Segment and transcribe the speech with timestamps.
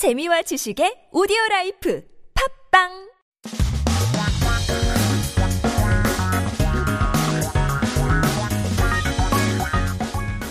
[0.00, 2.02] 재미와 지식의 오디오 라이프
[2.72, 2.88] 팝빵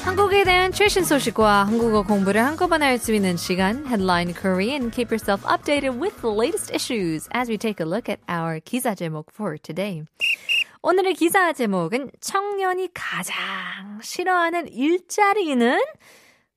[0.05, 4.91] 한국에 대한 최신 소식과 한국어 공부를 한꺼번에 할 수 있는 시간 Headline Korean.
[4.91, 8.93] Keep yourself updated with the latest issues as we take a look at our 기사
[8.93, 10.03] 제목 for today.
[10.83, 13.33] 오늘의 기사 제목은 청년이 가장
[14.03, 15.79] 싫어하는 일자리는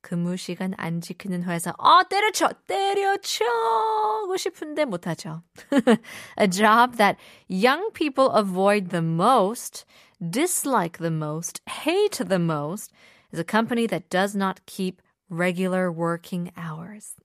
[0.02, 1.74] 근무 시간 안 지키는 회사.
[1.80, 2.50] 아, 때려쳐!
[2.68, 5.42] 때려쳐고 싶은데 못하죠.
[6.40, 7.20] A job that
[7.50, 9.86] young people avoid the most,
[10.22, 12.94] dislike the most, hate the most
[13.34, 17.16] is a company that does not keep regular working hours.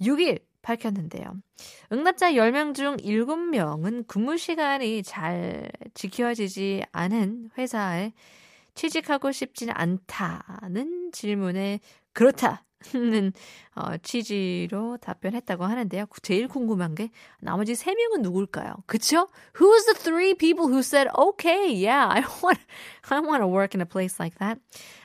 [0.00, 1.34] 6일 밝혔는데요.
[1.92, 8.14] 응답자 10명 중 7명은 근무 시간이 잘 지켜지지 않은 회사에
[8.75, 11.79] 취직하고 싶진 않다는 질문에
[12.13, 12.63] 그렇다.
[12.93, 13.33] 는
[13.75, 16.05] 어, 취지로 답변했다고 하는데요.
[16.21, 17.09] 제일 궁금한 게
[17.41, 18.83] 나머지 세 명은 누굴까요?
[18.87, 19.27] 그쵸?
[19.55, 22.59] Who's the three people who said, okay, yeah, I want,
[23.09, 24.59] I want to work in a place like that?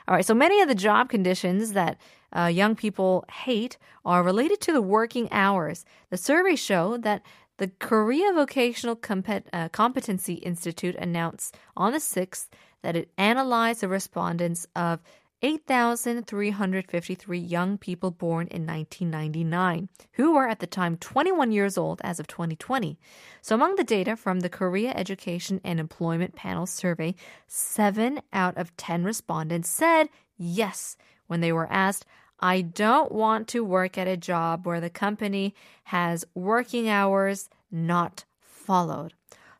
[0.06, 1.96] All right, so many of the job conditions that
[2.32, 5.84] uh, young people hate are related to the working hours.
[6.10, 7.22] The surveys show that
[7.58, 12.48] the Korea Vocational Compet- uh, Competency Institute announced on the 6th
[12.81, 15.01] that it analyzed the respondents of
[15.41, 22.19] 8,353 young people born in 1999, who were at the time 21 years old as
[22.19, 22.99] of 2020.
[23.41, 27.15] So, among the data from the Korea Education and Employment Panel survey,
[27.47, 30.97] 7 out of 10 respondents said yes
[31.27, 32.05] when they were asked,
[32.41, 35.53] I don't want to work at a job where the company
[35.85, 39.13] has working hours not followed.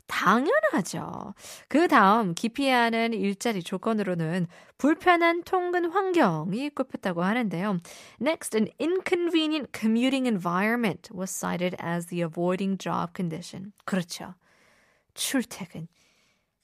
[0.09, 1.33] 당연하죠.
[1.69, 4.47] 그 다음 기피하는 일자리 조건으로는
[4.77, 7.79] 불편한 통근 환경이 꼽혔다고 하는데요.
[8.19, 13.71] Next, an inconvenient commuting environment was cited as the avoiding job condition.
[13.85, 14.33] 그렇죠.
[15.13, 15.87] 출퇴근.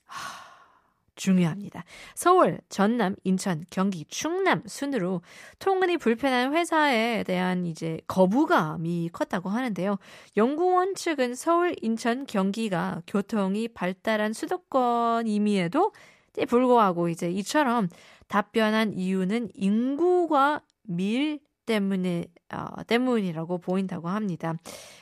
[0.05, 0.44] 하...
[1.15, 1.83] 중요합니다.
[2.13, 5.21] 서울, 전남, 인천, 경기, 충남 순으로
[5.59, 9.97] 통근이 불편한 회사에 대한 이제 거부감이 컸다고 하는데요.
[10.37, 15.91] 연구원 측은 서울, 인천, 경기가 교통이 발달한 수도권임에도
[16.47, 17.87] 불구하고 이제 이처럼
[18.27, 24.53] 답변한 이유는 인구가 밀 때문에 어, 때문이라고 보인다고 합니다.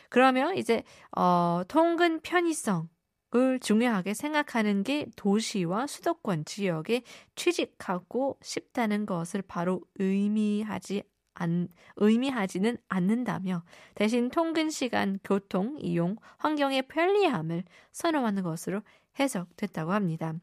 [0.10, 0.84] 그러면 이제
[1.16, 2.88] 어, 통근 편의성
[3.36, 7.02] 을 중요하게 생각하는 게 도시와 수도권 지역에
[7.36, 11.02] 취직하고 싶다는 것을 바로 의미하지
[11.34, 13.64] 안, 의미하지는 않는다며
[13.96, 18.82] 대신 통근 시간, 교통, 이용, 환경의 편리함을 선호하는 것으로
[19.20, 20.34] 해석됐다고 합니다.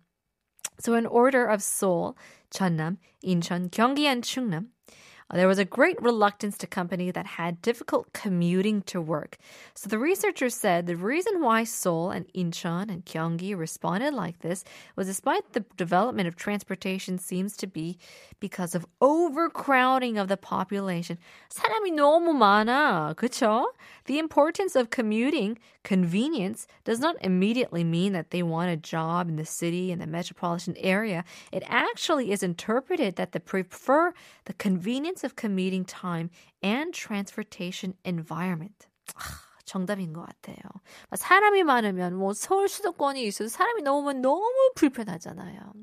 [0.80, 2.14] So in order of Seoul,
[2.48, 4.72] 전남, 인천, 경기 and 충남
[5.33, 9.37] There was a great reluctance to company that had difficult commuting to work.
[9.73, 14.63] So the researchers said the reason why Seoul and Incheon and Gyeonggi responded like this
[14.95, 17.97] was despite the development of transportation seems to be
[18.39, 21.17] because of overcrowding of the population.
[21.49, 23.15] 사람이 너무 많아.
[23.15, 23.65] 그쵸?
[24.05, 29.37] The importance of commuting, convenience, does not immediately mean that they want a job in
[29.37, 31.25] the city and the metropolitan area.
[31.51, 34.13] It actually is interpreted that they prefer
[34.45, 36.29] the convenience of commuting time
[36.63, 38.87] and transportation environment.
[39.65, 40.55] 정답인 것 같아요.
[41.13, 45.73] 사람이 많으면 뭐 서울 수도권이 있어도 사람이 넘으면 너무 불편하잖아요.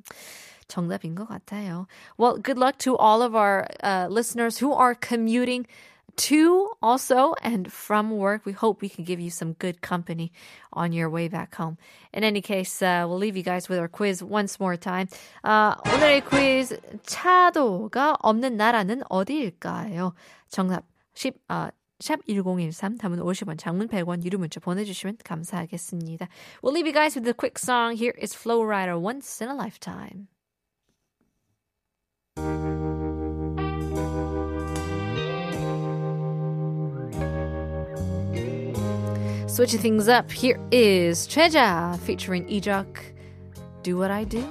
[0.68, 1.86] 정답인 것 같아요.
[2.16, 5.66] Well, good luck to all of our uh, listeners who are commuting
[6.16, 8.44] to also and from work.
[8.44, 10.32] We hope we can give you some good company
[10.72, 11.78] on your way back home.
[12.12, 15.08] In any case, uh, we'll leave you guys with our quiz once more time.
[15.44, 20.14] Uh, 오늘의 quiz 차도가 없는 나라는 어디일까요?
[20.50, 20.84] 정답
[21.14, 26.28] 10, 아, 샵1013 담은 50원 장문 100원 유료 문자 보내주시면 감사하겠습니다.
[26.62, 27.96] We'll leave you guys with a quick song.
[27.96, 30.28] Here is Flow Rider Once in a Lifetime.
[39.57, 42.99] Switching things up, here is Cheja featuring Ejok.
[43.81, 44.47] Do what I do.